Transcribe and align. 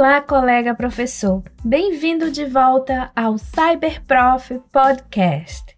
Olá, 0.00 0.22
colega 0.22 0.74
professor. 0.74 1.42
Bem-vindo 1.62 2.30
de 2.30 2.46
volta 2.46 3.12
ao 3.14 3.36
Cyberprof 3.36 4.58
Podcast. 4.72 5.76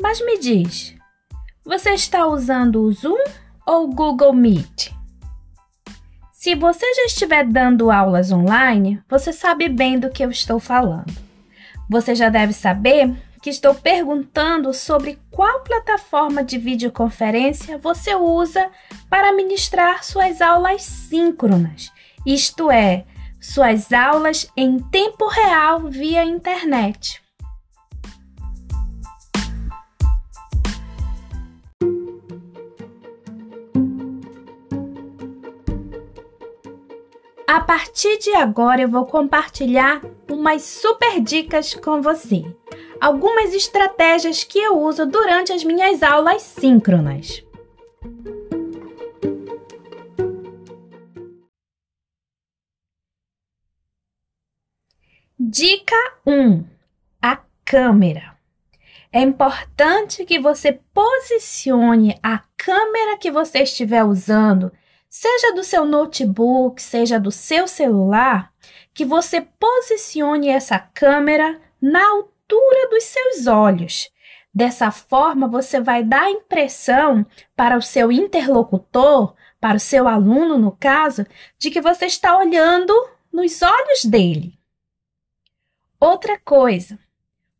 Mas 0.00 0.24
me 0.24 0.38
diz, 0.38 0.94
você 1.62 1.90
está 1.90 2.26
usando 2.26 2.80
o 2.80 2.90
Zoom 2.90 3.22
ou 3.66 3.84
o 3.84 3.92
Google 3.92 4.32
Meet? 4.32 4.90
Se 6.32 6.54
você 6.54 6.94
já 6.94 7.04
estiver 7.04 7.44
dando 7.44 7.90
aulas 7.90 8.32
online, 8.32 9.02
você 9.06 9.34
sabe 9.34 9.68
bem 9.68 9.98
do 9.98 10.08
que 10.08 10.24
eu 10.24 10.30
estou 10.30 10.58
falando. 10.58 11.12
Você 11.90 12.14
já 12.14 12.30
deve 12.30 12.54
saber 12.54 13.14
que 13.42 13.50
estou 13.50 13.74
perguntando 13.74 14.72
sobre 14.72 15.18
qual 15.30 15.60
plataforma 15.60 16.42
de 16.42 16.56
videoconferência 16.56 17.76
você 17.76 18.14
usa 18.14 18.70
para 19.10 19.34
ministrar 19.34 20.04
suas 20.04 20.40
aulas 20.40 20.80
síncronas 20.80 21.92
isto 22.24 22.70
é, 22.70 23.04
suas 23.40 23.92
aulas 23.92 24.50
em 24.56 24.78
tempo 24.78 25.26
real 25.26 25.80
via 25.88 26.24
internet. 26.24 27.22
A 37.46 37.60
partir 37.60 38.18
de 38.18 38.32
agora 38.34 38.82
eu 38.82 38.88
vou 38.88 39.06
compartilhar 39.06 40.00
umas 40.30 40.62
super 40.62 41.20
dicas 41.20 41.74
com 41.74 42.00
você. 42.00 42.44
Algumas 43.00 43.52
estratégias 43.52 44.44
que 44.44 44.58
eu 44.58 44.78
uso 44.78 45.04
durante 45.04 45.52
as 45.52 45.64
minhas 45.64 46.00
aulas 46.00 46.42
síncronas. 46.42 47.42
Dica 55.42 55.96
1: 56.26 56.66
a 57.22 57.38
câmera. 57.64 58.36
É 59.10 59.22
importante 59.22 60.22
que 60.26 60.38
você 60.38 60.78
posicione 60.92 62.20
a 62.22 62.42
câmera 62.58 63.16
que 63.16 63.30
você 63.30 63.60
estiver 63.60 64.04
usando, 64.04 64.70
seja 65.08 65.54
do 65.54 65.64
seu 65.64 65.86
notebook, 65.86 66.82
seja 66.82 67.18
do 67.18 67.30
seu 67.30 67.66
celular, 67.66 68.52
que 68.92 69.02
você 69.02 69.40
posicione 69.40 70.50
essa 70.50 70.78
câmera 70.78 71.58
na 71.80 72.06
altura 72.06 72.90
dos 72.90 73.04
seus 73.04 73.46
olhos. 73.46 74.10
Dessa 74.52 74.90
forma, 74.90 75.48
você 75.48 75.80
vai 75.80 76.04
dar 76.04 76.24
a 76.24 76.30
impressão 76.30 77.24
para 77.56 77.78
o 77.78 77.82
seu 77.82 78.12
interlocutor, 78.12 79.34
para 79.58 79.78
o 79.78 79.80
seu 79.80 80.06
aluno, 80.06 80.58
no 80.58 80.72
caso, 80.72 81.26
de 81.58 81.70
que 81.70 81.80
você 81.80 82.04
está 82.04 82.36
olhando 82.36 82.92
nos 83.32 83.62
olhos 83.62 84.04
dele. 84.04 84.59
Outra 86.00 86.38
coisa, 86.38 86.98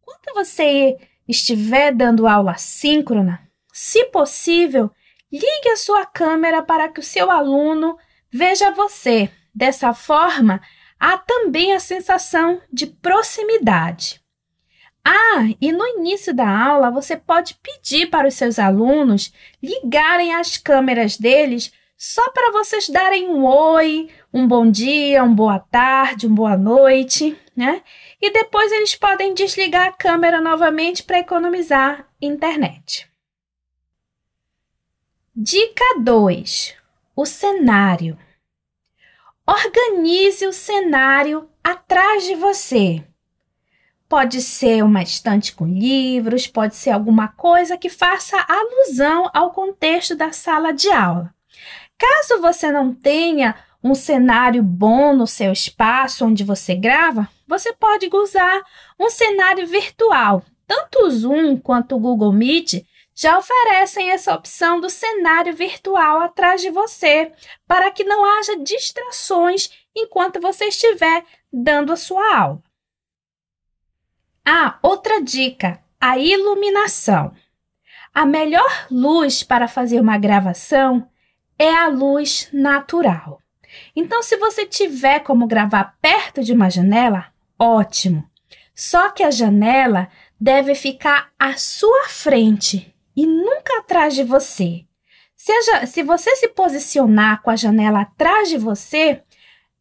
quando 0.01 0.35
você 0.35 0.97
estiver 1.29 1.95
dando 1.95 2.27
aula 2.27 2.57
síncrona, 2.57 3.47
se 3.71 4.07
possível, 4.07 4.91
ligue 5.31 5.69
a 5.71 5.77
sua 5.77 6.07
câmera 6.07 6.63
para 6.63 6.89
que 6.89 7.01
o 7.01 7.03
seu 7.03 7.31
aluno 7.31 7.99
veja 8.33 8.71
você. 8.71 9.31
Dessa 9.55 9.93
forma, 9.93 10.59
há 10.99 11.19
também 11.19 11.75
a 11.75 11.81
sensação 11.81 12.63
de 12.73 12.87
proximidade. 12.87 14.23
Ah, 15.05 15.49
e 15.61 15.71
no 15.71 15.87
início 15.87 16.33
da 16.33 16.49
aula 16.49 16.91
você 16.91 17.19
pode 17.19 17.59
pedir 17.63 18.09
para 18.09 18.27
os 18.29 18.35
seus 18.35 18.59
alunos 18.59 19.35
ligarem 19.63 20.35
as 20.35 20.57
câmeras 20.57 21.19
deles 21.19 21.73
só 22.03 22.31
para 22.31 22.51
vocês 22.51 22.89
darem 22.89 23.29
um 23.29 23.45
oi, 23.45 24.09
um 24.33 24.49
bom 24.49 24.71
dia, 24.71 25.23
uma 25.23 25.35
boa 25.35 25.59
tarde, 25.59 26.27
uma 26.27 26.35
boa 26.35 26.57
noite, 26.57 27.39
né? 27.55 27.83
E 28.19 28.33
depois 28.33 28.73
eles 28.73 28.95
podem 28.95 29.35
desligar 29.35 29.89
a 29.89 29.93
câmera 29.93 30.41
novamente 30.41 31.03
para 31.03 31.19
economizar 31.19 32.09
internet. 32.19 33.07
Dica 35.37 35.85
2: 36.01 36.75
o 37.15 37.27
cenário. 37.27 38.19
Organize 39.47 40.47
o 40.47 40.55
cenário 40.55 41.51
atrás 41.63 42.25
de 42.25 42.35
você. 42.35 43.05
Pode 44.09 44.41
ser 44.41 44.83
uma 44.83 45.03
estante 45.03 45.55
com 45.55 45.67
livros, 45.67 46.47
pode 46.47 46.77
ser 46.77 46.93
alguma 46.93 47.29
coisa 47.29 47.77
que 47.77 47.91
faça 47.91 48.43
alusão 48.49 49.31
ao 49.35 49.51
contexto 49.53 50.17
da 50.17 50.33
sala 50.33 50.73
de 50.73 50.91
aula. 50.91 51.35
Caso 52.01 52.41
você 52.41 52.73
não 52.73 52.95
tenha 52.95 53.55
um 53.85 53.95
cenário 53.95 54.63
bom 54.63 55.15
no 55.15 55.27
seu 55.27 55.53
espaço 55.53 56.25
onde 56.25 56.43
você 56.43 56.75
grava, 56.75 57.29
você 57.47 57.75
pode 57.75 58.09
usar 58.11 58.63
um 58.99 59.11
cenário 59.11 59.67
virtual. 59.67 60.43
Tanto 60.67 61.05
o 61.05 61.11
Zoom 61.11 61.59
quanto 61.59 61.97
o 61.97 61.99
Google 61.99 62.33
Meet 62.33 62.87
já 63.15 63.37
oferecem 63.37 64.13
essa 64.13 64.35
opção 64.35 64.81
do 64.81 64.89
cenário 64.89 65.55
virtual 65.55 66.21
atrás 66.21 66.63
de 66.63 66.71
você, 66.71 67.33
para 67.67 67.91
que 67.91 68.03
não 68.03 68.25
haja 68.25 68.57
distrações 68.57 69.69
enquanto 69.95 70.41
você 70.41 70.67
estiver 70.69 71.23
dando 71.53 71.93
a 71.93 71.97
sua 71.97 72.35
aula. 72.35 72.63
Ah, 74.43 74.79
outra 74.83 75.21
dica: 75.21 75.85
a 76.01 76.17
iluminação. 76.17 77.35
A 78.15 78.25
melhor 78.25 78.87
luz 78.91 79.43
para 79.43 79.69
fazer 79.69 80.01
uma 80.01 80.17
gravação 80.17 81.07
é 81.61 81.75
a 81.75 81.89
luz 81.89 82.49
natural. 82.55 83.43
Então, 83.95 84.23
se 84.23 84.39
você 84.39 84.65
tiver 84.65 85.21
como 85.21 85.47
gravar 85.47 85.95
perto 86.01 86.43
de 86.43 86.55
uma 86.55 86.71
janela, 86.71 87.27
ótimo. 87.59 88.27
Só 88.75 89.11
que 89.11 89.23
a 89.23 89.31
janela 89.31 90.09
deve 90.41 90.75
ficar 90.75 91.31
à 91.39 91.59
sua 91.59 92.09
frente 92.09 92.95
e 93.15 93.27
nunca 93.27 93.77
atrás 93.77 94.15
de 94.15 94.25
você. 94.25 94.87
Seja, 95.37 95.87
se 95.87 96.03
você 96.03 96.35
se 96.37 96.49
posicionar 96.49 97.43
com 97.43 97.51
a 97.51 97.57
janela 97.57 98.01
atrás 98.01 98.49
de 98.49 98.57
você, 98.57 99.23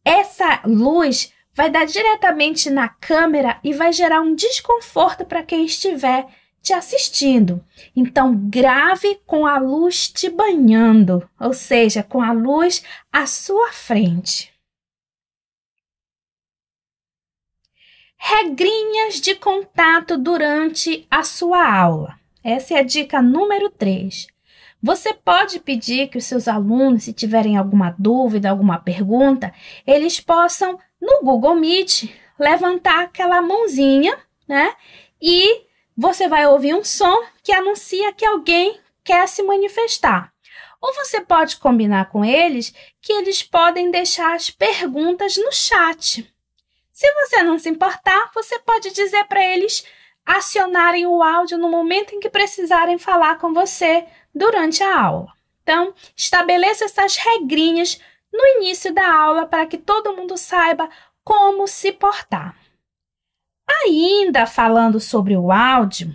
essa 0.04 0.60
luz 0.66 1.32
vai 1.54 1.70
dar 1.70 1.86
diretamente 1.86 2.68
na 2.68 2.90
câmera 2.90 3.58
e 3.64 3.72
vai 3.72 3.90
gerar 3.90 4.20
um 4.20 4.34
desconforto 4.34 5.24
para 5.24 5.42
quem 5.42 5.64
estiver 5.64 6.26
te 6.62 6.72
assistindo. 6.72 7.64
Então, 7.94 8.34
grave 8.34 9.20
com 9.26 9.46
a 9.46 9.58
luz 9.58 10.08
te 10.08 10.28
banhando, 10.28 11.28
ou 11.38 11.52
seja, 11.52 12.02
com 12.02 12.22
a 12.22 12.32
luz 12.32 12.84
à 13.12 13.26
sua 13.26 13.72
frente. 13.72 14.52
Regrinhas 18.16 19.20
de 19.20 19.34
contato 19.34 20.18
durante 20.18 21.06
a 21.10 21.22
sua 21.22 21.74
aula. 21.74 22.18
Essa 22.44 22.74
é 22.74 22.78
a 22.78 22.82
dica 22.82 23.22
número 23.22 23.70
3. 23.70 24.26
Você 24.82 25.12
pode 25.12 25.60
pedir 25.60 26.08
que 26.08 26.18
os 26.18 26.24
seus 26.24 26.48
alunos, 26.48 27.04
se 27.04 27.12
tiverem 27.12 27.56
alguma 27.56 27.94
dúvida, 27.98 28.48
alguma 28.48 28.78
pergunta, 28.78 29.52
eles 29.86 30.20
possam, 30.20 30.78
no 31.00 31.22
Google 31.22 31.54
Meet, 31.54 32.14
levantar 32.38 33.04
aquela 33.04 33.42
mãozinha, 33.42 34.16
né? 34.48 34.74
E 35.20 35.69
você 36.00 36.26
vai 36.26 36.46
ouvir 36.46 36.74
um 36.74 36.82
som 36.82 37.22
que 37.42 37.52
anuncia 37.52 38.10
que 38.14 38.24
alguém 38.24 38.80
quer 39.04 39.28
se 39.28 39.42
manifestar. 39.42 40.32
Ou 40.80 40.94
você 40.94 41.20
pode 41.20 41.58
combinar 41.58 42.08
com 42.08 42.24
eles 42.24 42.72
que 43.02 43.12
eles 43.12 43.42
podem 43.42 43.90
deixar 43.90 44.34
as 44.34 44.48
perguntas 44.48 45.36
no 45.36 45.52
chat. 45.52 46.26
Se 46.90 47.12
você 47.12 47.42
não 47.42 47.58
se 47.58 47.68
importar, 47.68 48.30
você 48.34 48.58
pode 48.60 48.90
dizer 48.92 49.24
para 49.24 49.44
eles 49.44 49.84
acionarem 50.24 51.06
o 51.06 51.22
áudio 51.22 51.58
no 51.58 51.68
momento 51.68 52.14
em 52.14 52.20
que 52.20 52.30
precisarem 52.30 52.96
falar 52.96 53.36
com 53.36 53.52
você 53.52 54.06
durante 54.34 54.82
a 54.82 55.02
aula. 55.02 55.30
Então, 55.62 55.92
estabeleça 56.16 56.86
essas 56.86 57.16
regrinhas 57.16 58.00
no 58.32 58.46
início 58.56 58.90
da 58.94 59.06
aula 59.06 59.44
para 59.44 59.66
que 59.66 59.76
todo 59.76 60.16
mundo 60.16 60.38
saiba 60.38 60.88
como 61.22 61.68
se 61.68 61.92
portar. 61.92 62.56
Ainda 63.84 64.46
falando 64.46 64.98
sobre 64.98 65.36
o 65.36 65.52
áudio, 65.52 66.14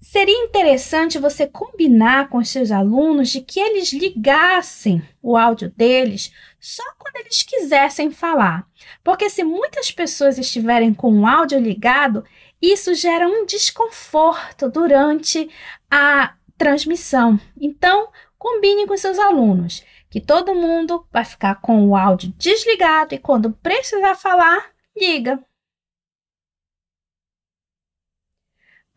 seria 0.00 0.44
interessante 0.44 1.18
você 1.18 1.46
combinar 1.46 2.28
com 2.28 2.38
os 2.38 2.48
seus 2.48 2.70
alunos 2.70 3.30
de 3.30 3.40
que 3.40 3.58
eles 3.58 3.92
ligassem 3.92 5.02
o 5.22 5.36
áudio 5.36 5.70
deles 5.70 6.32
só 6.60 6.82
quando 6.98 7.16
eles 7.16 7.42
quisessem 7.42 8.10
falar. 8.10 8.66
Porque 9.02 9.28
se 9.28 9.42
muitas 9.42 9.90
pessoas 9.90 10.38
estiverem 10.38 10.94
com 10.94 11.20
o 11.20 11.26
áudio 11.26 11.58
ligado, 11.58 12.24
isso 12.60 12.94
gera 12.94 13.26
um 13.26 13.44
desconforto 13.44 14.70
durante 14.70 15.50
a 15.90 16.34
transmissão. 16.56 17.40
Então, 17.60 18.08
combine 18.38 18.86
com 18.86 18.96
seus 18.96 19.18
alunos 19.18 19.82
que 20.08 20.20
todo 20.20 20.54
mundo 20.54 21.06
vai 21.10 21.24
ficar 21.24 21.56
com 21.60 21.88
o 21.88 21.96
áudio 21.96 22.32
desligado 22.36 23.14
e 23.14 23.18
quando 23.18 23.50
precisar 23.50 24.14
falar, 24.14 24.70
liga. 24.96 25.42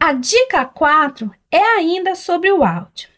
A 0.05 0.13
dica 0.13 0.63
4 0.63 1.33
é 1.49 1.59
ainda 1.77 2.13
sobre 2.13 2.51
o 2.51 2.63
áudio. 2.63 3.09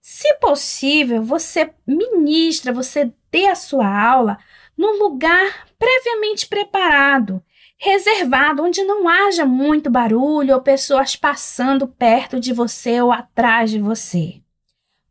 Se 0.00 0.32
possível, 0.36 1.22
você 1.22 1.70
ministra, 1.86 2.72
você 2.72 3.12
dê 3.30 3.46
a 3.48 3.54
sua 3.54 3.86
aula 3.86 4.38
num 4.74 4.98
lugar 4.98 5.68
previamente 5.78 6.46
preparado, 6.46 7.44
reservado, 7.76 8.62
onde 8.62 8.82
não 8.84 9.06
haja 9.06 9.44
muito 9.44 9.90
barulho 9.90 10.54
ou 10.54 10.62
pessoas 10.62 11.14
passando 11.14 11.86
perto 11.86 12.40
de 12.40 12.54
você 12.54 13.02
ou 13.02 13.12
atrás 13.12 13.70
de 13.70 13.78
você. 13.78 14.40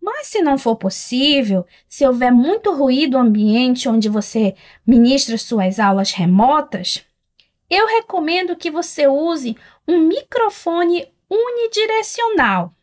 Mas 0.01 0.25
se 0.25 0.42
não 0.42 0.57
for 0.57 0.77
possível, 0.77 1.63
se 1.88 2.04
houver 2.07 2.31
muito 2.31 2.74
ruído 2.74 3.19
ambiente 3.19 3.88
onde 3.88 4.09
você 4.09 4.56
ministra 4.83 5.38
suas 5.38 5.80
aulas 5.80 6.12
remotas, 6.12 7.06
eu 7.69 7.88
recomendo 7.88 8.56
que 8.56 8.69
você 8.69 9.07
use 9.07 9.57
um 9.88 10.00
microfone 10.00 11.12
unidirecional. 11.30 12.74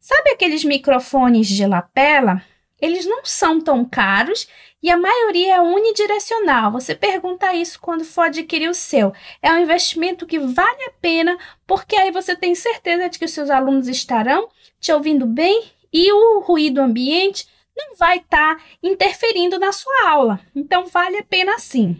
Sabe 0.00 0.30
aqueles 0.30 0.64
microfones 0.64 1.46
de 1.46 1.66
lapela? 1.66 2.42
Eles 2.80 3.06
não 3.06 3.24
são 3.24 3.60
tão 3.60 3.84
caros 3.84 4.48
e 4.82 4.90
a 4.90 4.96
maioria 4.96 5.56
é 5.56 5.60
unidirecional. 5.60 6.72
Você 6.72 6.94
pergunta 6.94 7.54
isso 7.54 7.80
quando 7.80 8.04
for 8.04 8.22
adquirir 8.22 8.68
o 8.68 8.74
seu. 8.74 9.12
É 9.40 9.52
um 9.52 9.58
investimento 9.58 10.26
que 10.26 10.40
vale 10.40 10.82
a 10.84 10.90
pena, 11.00 11.38
porque 11.66 11.94
aí 11.94 12.10
você 12.10 12.34
tem 12.34 12.54
certeza 12.54 13.08
de 13.08 13.18
que 13.18 13.24
os 13.24 13.30
seus 13.30 13.48
alunos 13.48 13.86
estarão 13.86 14.48
te 14.80 14.92
ouvindo 14.92 15.24
bem 15.24 15.70
e 15.92 16.12
o 16.12 16.40
ruído 16.40 16.80
ambiente 16.80 17.46
não 17.76 17.94
vai 17.96 18.16
estar 18.16 18.56
tá 18.56 18.62
interferindo 18.82 19.58
na 19.58 19.70
sua 19.70 20.10
aula. 20.10 20.40
Então, 20.54 20.86
vale 20.86 21.18
a 21.18 21.24
pena 21.24 21.58
sim. 21.58 21.98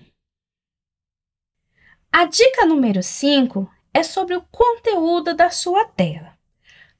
A 2.14 2.26
dica 2.26 2.66
número 2.66 3.02
5 3.02 3.66
é 3.94 4.02
sobre 4.02 4.36
o 4.36 4.44
conteúdo 4.52 5.32
da 5.32 5.48
sua 5.48 5.86
tela. 5.86 6.36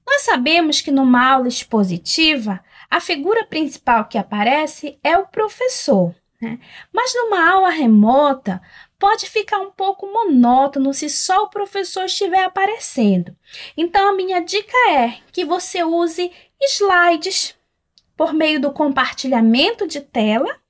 Nós 0.06 0.22
sabemos 0.22 0.80
que 0.80 0.90
numa 0.90 1.32
aula 1.32 1.48
expositiva, 1.48 2.64
a 2.90 2.98
figura 2.98 3.44
principal 3.44 4.06
que 4.06 4.16
aparece 4.16 4.98
é 5.04 5.18
o 5.18 5.26
professor. 5.26 6.14
Né? 6.40 6.58
Mas 6.90 7.14
numa 7.14 7.46
aula 7.46 7.68
remota, 7.68 8.62
pode 8.98 9.28
ficar 9.28 9.58
um 9.58 9.70
pouco 9.70 10.06
monótono 10.06 10.94
se 10.94 11.10
só 11.10 11.42
o 11.42 11.50
professor 11.50 12.06
estiver 12.06 12.44
aparecendo. 12.44 13.36
Então, 13.76 14.08
a 14.08 14.14
minha 14.14 14.40
dica 14.40 14.76
é 14.90 15.18
que 15.30 15.44
você 15.44 15.84
use 15.84 16.32
slides 16.58 17.54
por 18.16 18.32
meio 18.32 18.58
do 18.58 18.72
compartilhamento 18.72 19.86
de 19.86 20.00
tela 20.00 20.61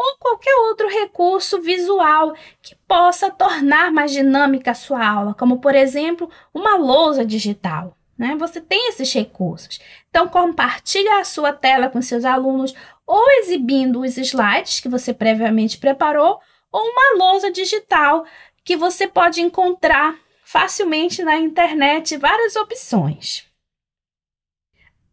ou 0.00 0.16
qualquer 0.18 0.54
outro 0.54 0.88
recurso 0.88 1.60
visual 1.60 2.34
que 2.62 2.74
possa 2.88 3.30
tornar 3.30 3.92
mais 3.92 4.10
dinâmica 4.10 4.70
a 4.70 4.74
sua 4.74 5.06
aula, 5.06 5.34
como 5.34 5.60
por 5.60 5.74
exemplo, 5.74 6.30
uma 6.54 6.76
lousa 6.76 7.24
digital. 7.24 7.94
Né? 8.16 8.34
Você 8.36 8.60
tem 8.60 8.88
esses 8.88 9.12
recursos. 9.12 9.78
Então, 10.08 10.28
compartilhe 10.28 11.08
a 11.08 11.24
sua 11.24 11.52
tela 11.52 11.88
com 11.88 12.00
seus 12.00 12.24
alunos 12.24 12.74
ou 13.06 13.30
exibindo 13.42 14.00
os 14.00 14.16
slides 14.16 14.80
que 14.80 14.88
você 14.88 15.12
previamente 15.12 15.76
preparou 15.78 16.40
ou 16.72 16.82
uma 16.82 17.16
lousa 17.18 17.50
digital 17.50 18.24
que 18.64 18.76
você 18.76 19.06
pode 19.06 19.40
encontrar 19.40 20.16
facilmente 20.44 21.22
na 21.22 21.36
internet 21.36 22.16
várias 22.16 22.56
opções. 22.56 23.46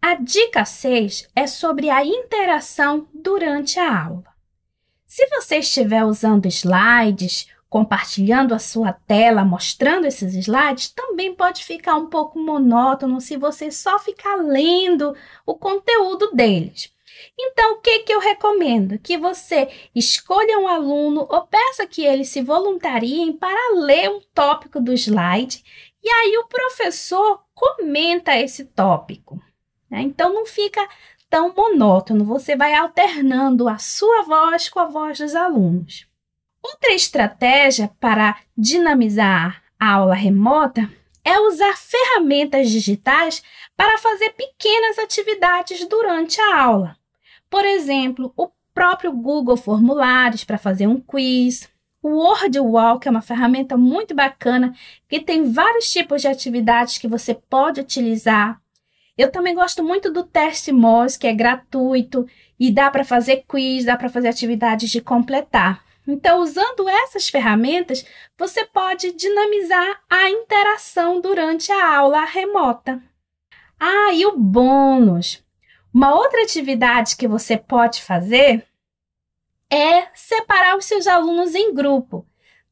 A 0.01 0.15
dica 0.15 0.63
6 0.63 1.29
é 1.35 1.45
sobre 1.47 1.89
a 1.89 2.05
interação 2.05 3.07
durante 3.13 3.79
a 3.79 4.05
aula. 4.05 4.36
Se 5.17 5.25
você 5.29 5.57
estiver 5.57 6.05
usando 6.05 6.45
slides, 6.45 7.47
compartilhando 7.67 8.53
a 8.53 8.59
sua 8.59 8.93
tela, 8.93 9.43
mostrando 9.43 10.05
esses 10.05 10.35
slides, 10.35 10.89
também 10.89 11.33
pode 11.33 11.65
ficar 11.65 11.95
um 11.95 12.05
pouco 12.05 12.37
monótono 12.37 13.19
se 13.19 13.35
você 13.35 13.71
só 13.71 13.97
ficar 13.97 14.35
lendo 14.35 15.15
o 15.43 15.55
conteúdo 15.55 16.29
deles. 16.35 16.93
Então, 17.35 17.73
o 17.73 17.81
que, 17.81 18.01
que 18.03 18.13
eu 18.13 18.19
recomendo? 18.19 18.99
Que 18.99 19.17
você 19.17 19.67
escolha 19.95 20.59
um 20.59 20.67
aluno 20.67 21.25
ou 21.27 21.47
peça 21.47 21.87
que 21.87 22.05
eles 22.05 22.29
se 22.29 22.43
voluntariem 22.43 23.33
para 23.33 23.73
ler 23.73 24.11
um 24.11 24.21
tópico 24.35 24.79
do 24.79 24.93
slide 24.93 25.63
e 26.03 26.07
aí 26.07 26.37
o 26.37 26.47
professor 26.47 27.41
comenta 27.55 28.37
esse 28.37 28.65
tópico. 28.65 29.41
Né? 29.89 30.01
Então, 30.01 30.31
não 30.31 30.45
fica 30.45 30.87
tão 31.29 31.53
monótono, 31.53 32.23
você 32.23 32.55
vai 32.55 32.73
alternando 32.73 33.67
a 33.67 33.77
sua 33.77 34.23
voz 34.23 34.69
com 34.69 34.79
a 34.79 34.85
voz 34.85 35.17
dos 35.19 35.35
alunos. 35.35 36.07
Outra 36.63 36.93
estratégia 36.93 37.91
para 37.99 38.37
dinamizar 38.57 39.63
a 39.79 39.93
aula 39.93 40.15
remota 40.15 40.89
é 41.23 41.39
usar 41.39 41.77
ferramentas 41.77 42.69
digitais 42.69 43.43
para 43.75 43.97
fazer 43.97 44.31
pequenas 44.31 44.97
atividades 44.97 45.85
durante 45.87 46.39
a 46.41 46.61
aula. 46.61 46.97
Por 47.49 47.65
exemplo, 47.65 48.33
o 48.35 48.49
próprio 48.73 49.11
Google 49.11 49.57
Formulários 49.57 50.43
para 50.43 50.57
fazer 50.57 50.87
um 50.87 50.99
quiz, 50.99 51.69
o 52.01 52.09
WordWall, 52.09 52.99
que 52.99 53.07
é 53.07 53.11
uma 53.11 53.21
ferramenta 53.21 53.75
muito 53.75 54.15
bacana 54.15 54.73
que 55.09 55.19
tem 55.19 55.51
vários 55.51 55.91
tipos 55.91 56.21
de 56.21 56.27
atividades 56.27 56.97
que 56.97 57.07
você 57.07 57.33
pode 57.33 57.81
utilizar 57.81 58.61
eu 59.17 59.31
também 59.31 59.55
gosto 59.55 59.83
muito 59.83 60.11
do 60.11 60.23
teste 60.23 60.71
MOS, 60.71 61.17
que 61.17 61.25
é 61.25 61.33
gratuito 61.33 62.27
e 62.59 62.71
dá 62.71 62.91
para 62.91 63.03
fazer 63.03 63.43
quiz, 63.47 63.85
dá 63.85 63.97
para 63.97 64.09
fazer 64.09 64.27
atividades 64.27 64.89
de 64.89 65.01
completar. 65.01 65.83
Então, 66.07 66.39
usando 66.39 66.87
essas 66.87 67.27
ferramentas, 67.27 68.05
você 68.37 68.63
pode 68.63 69.11
dinamizar 69.11 70.01
a 70.09 70.29
interação 70.29 71.19
durante 71.19 71.71
a 71.71 71.97
aula 71.97 72.23
remota. 72.23 73.01
Ah, 73.79 74.13
e 74.13 74.25
o 74.25 74.37
bônus. 74.37 75.43
Uma 75.93 76.15
outra 76.15 76.43
atividade 76.43 77.17
que 77.17 77.27
você 77.27 77.57
pode 77.57 78.01
fazer 78.01 78.65
é 79.69 80.07
separar 80.13 80.77
os 80.77 80.85
seus 80.85 81.07
alunos 81.07 81.55
em 81.55 81.73
grupo. 81.73 82.25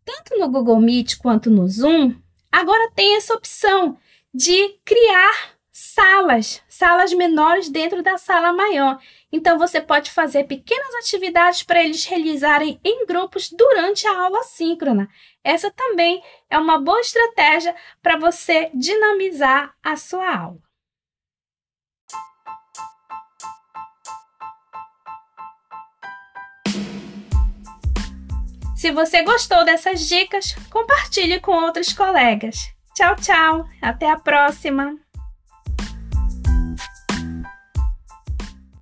Tanto 0.06 0.38
no 0.38 0.48
Google 0.48 0.80
Meet 0.80 1.18
quanto 1.18 1.50
no 1.50 1.68
Zoom, 1.68 2.14
agora 2.52 2.92
tem 2.96 3.18
essa 3.18 3.34
opção 3.34 3.98
de 4.34 4.80
criar 4.86 5.55
salas, 5.78 6.64
salas 6.70 7.12
menores 7.12 7.68
dentro 7.68 8.02
da 8.02 8.18
sala 8.18 8.54
maior. 8.54 8.98
Então 9.30 9.60
você 9.60 9.82
pode 9.82 10.10
fazer 10.10 10.46
pequenas 10.46 10.96
atividades 10.96 11.64
para 11.64 11.84
eles 11.84 12.06
realizarem 12.06 12.80
em 12.82 13.06
grupos 13.06 13.52
durante 13.52 14.08
a 14.08 14.18
aula 14.18 14.42
síncrona. 14.44 15.10
Essa 15.44 15.70
também 15.70 16.24
é 16.50 16.58
uma 16.58 16.80
boa 16.80 17.02
estratégia 17.02 17.76
para 18.02 18.18
você 18.18 18.72
dinamizar 18.74 19.76
a 19.84 19.98
sua 19.98 20.34
aula. 20.34 20.60
Se 28.78 28.92
você 28.92 29.24
gostou 29.24 29.66
dessas 29.66 30.08
dicas, 30.08 30.56
compartilhe 30.72 31.42
com 31.42 31.52
outros 31.52 31.92
colegas. 31.92 32.56
Tchau, 32.96 33.16
tchau. 33.18 33.66
Até 33.82 34.10
a 34.10 34.18
próxima. 34.18 35.05